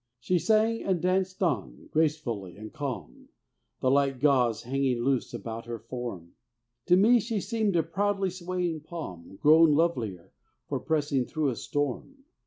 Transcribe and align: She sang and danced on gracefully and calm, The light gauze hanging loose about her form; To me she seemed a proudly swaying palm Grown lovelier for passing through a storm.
She 0.19 0.39
sang 0.39 0.81
and 0.81 0.99
danced 0.99 1.43
on 1.43 1.89
gracefully 1.91 2.57
and 2.57 2.73
calm, 2.73 3.29
The 3.81 3.91
light 3.91 4.19
gauze 4.19 4.63
hanging 4.63 5.03
loose 5.03 5.31
about 5.31 5.67
her 5.67 5.77
form; 5.77 6.33
To 6.87 6.97
me 6.97 7.19
she 7.19 7.39
seemed 7.39 7.75
a 7.75 7.83
proudly 7.83 8.31
swaying 8.31 8.79
palm 8.79 9.37
Grown 9.43 9.73
lovelier 9.75 10.31
for 10.67 10.79
passing 10.79 11.25
through 11.27 11.49
a 11.49 11.55
storm. 11.55 12.23